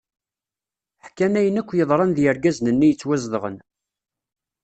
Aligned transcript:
Ḥkan 1.05 1.37
ayen 1.39 1.59
akk 1.61 1.69
yeḍran 1.77 2.11
d 2.15 2.17
yergazen-nni 2.23 2.87
yettwazedɣen. 2.89 3.57